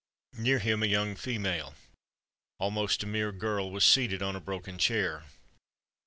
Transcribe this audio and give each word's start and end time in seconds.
Near 0.35 0.57
him 0.57 0.81
a 0.81 0.87
young 0.87 1.15
female—almost 1.15 3.03
a 3.03 3.05
mere 3.05 3.31
girl—was 3.31 3.85
seated 3.85 4.23
on 4.23 4.35
a 4.35 4.39
broken 4.41 4.79
chair. 4.79 5.25